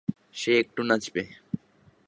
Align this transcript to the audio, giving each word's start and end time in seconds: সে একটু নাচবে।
সে 0.33 0.51
একটু 0.59 0.81
নাচবে। 0.83 1.23